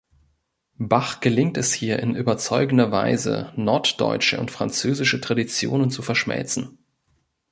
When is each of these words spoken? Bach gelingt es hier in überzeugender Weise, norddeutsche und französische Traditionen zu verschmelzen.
Bach 0.79 1.19
gelingt 1.19 1.57
es 1.57 1.75
hier 1.75 1.99
in 1.99 2.15
überzeugender 2.15 2.91
Weise, 2.91 3.53
norddeutsche 3.55 4.39
und 4.39 4.49
französische 4.49 5.21
Traditionen 5.21 5.91
zu 5.91 6.01
verschmelzen. 6.01 6.79